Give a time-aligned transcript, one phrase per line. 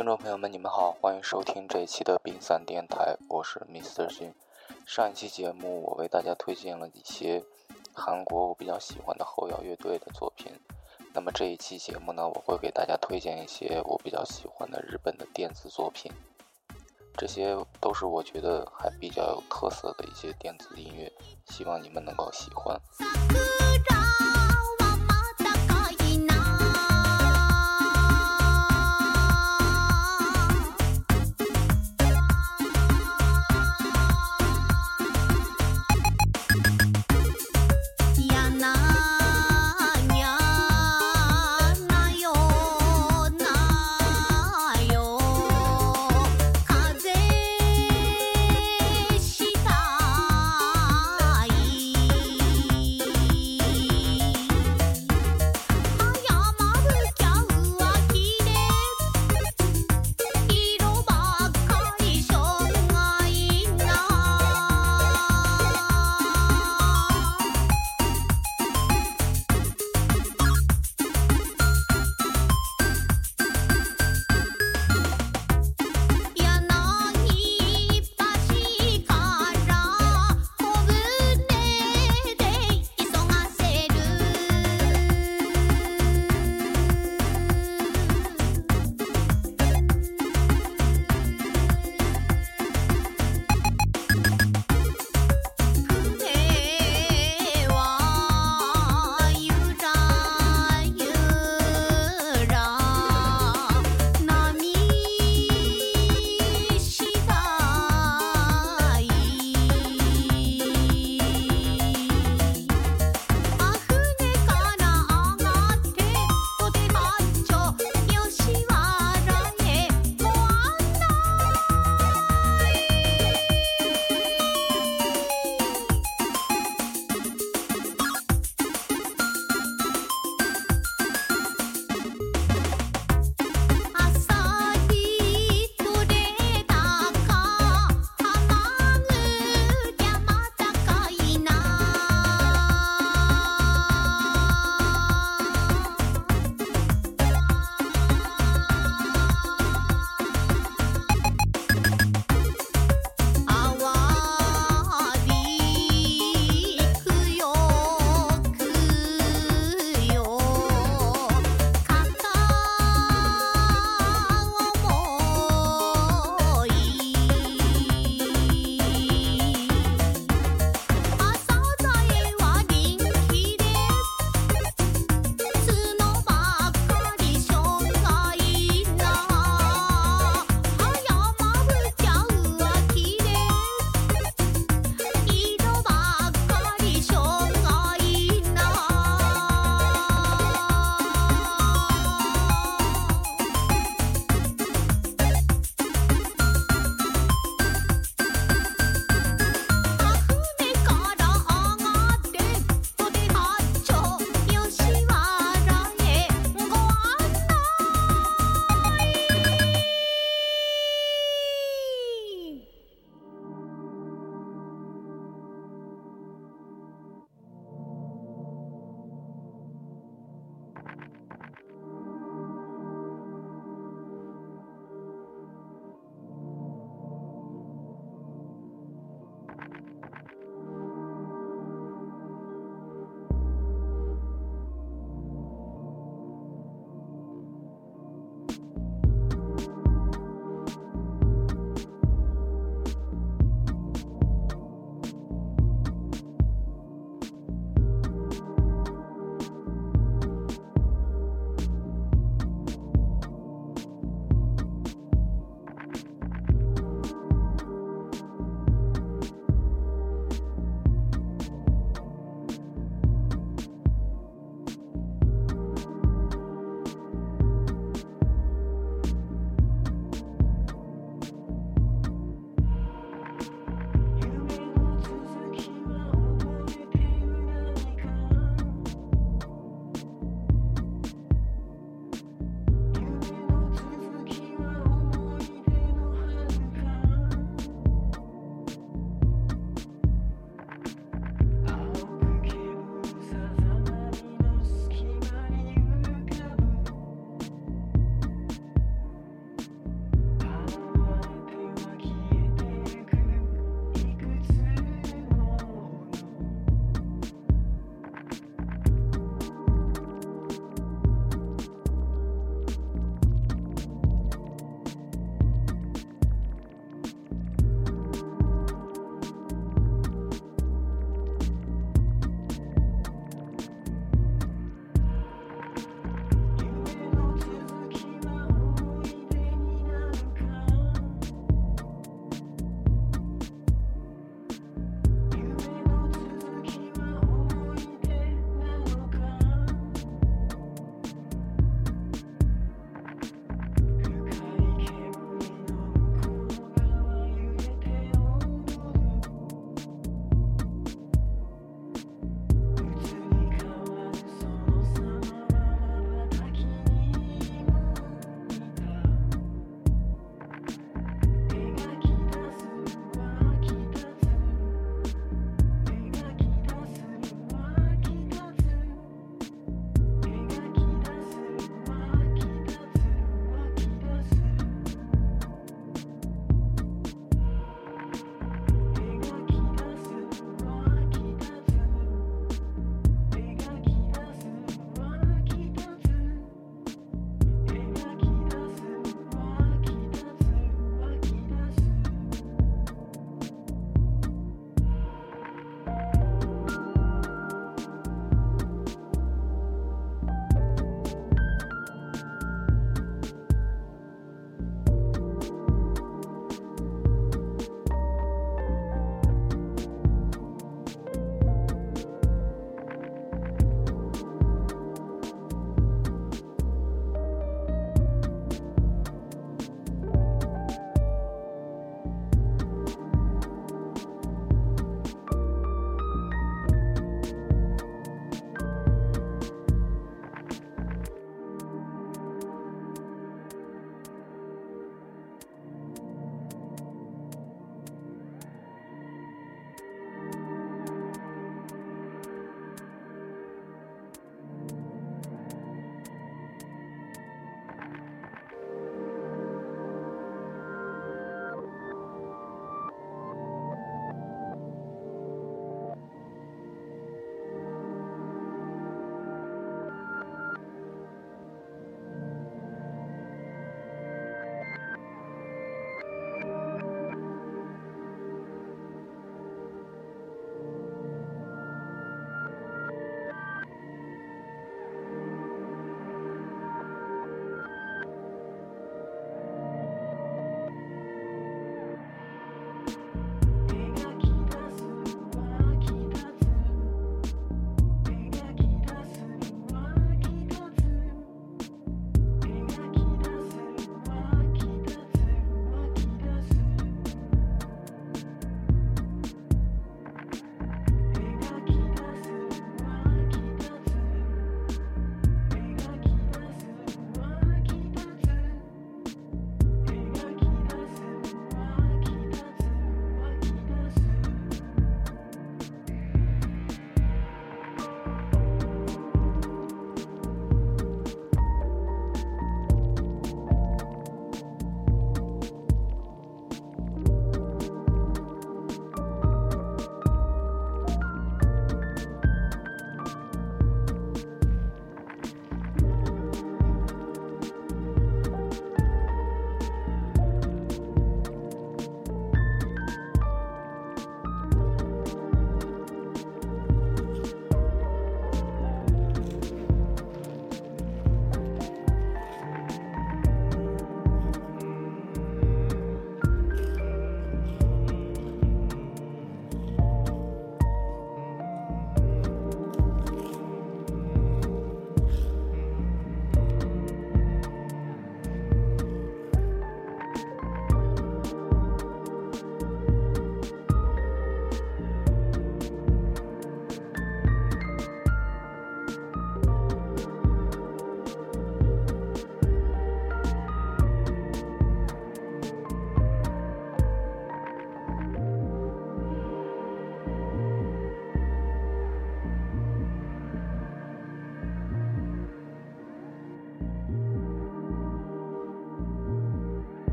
[0.00, 4.08] 听众朋友们，你们好，欢迎收听这一期的冰散电台，我是 Mr.
[4.08, 4.32] Jin。
[4.86, 7.44] 上一期节目，我为大家推荐了一些
[7.92, 10.58] 韩国我比较喜欢的后摇乐队的作品。
[11.12, 16.10] 那么这一期节目呢，我会给大家推荐一些我比较喜欢的日本的电子作品。
[17.18, 21.12] 这些都是我觉得还比较有特色的一些电子音乐，
[21.44, 22.80] 希望你们能够喜欢。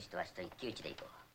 [0.00, 1.27] 主とは明日一騎打ちで行こう